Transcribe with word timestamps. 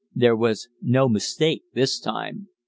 There 0.15 0.35
was 0.35 0.67
no 0.81 1.07
mistake 1.07 1.61
this 1.75 1.99
time. 1.99 2.47